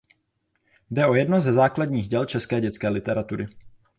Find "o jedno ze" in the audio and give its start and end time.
1.05-1.53